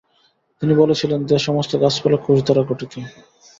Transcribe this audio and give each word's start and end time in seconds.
তিনি 0.61 0.73
বলেছিলেন 0.75 1.19
যে 1.25 1.37
সমস্ত 1.39 1.71
গাছপালা 1.75 2.17
কোষ 2.17 2.37
দ্বারা 2.43 2.63
গঠিত। 2.63 2.93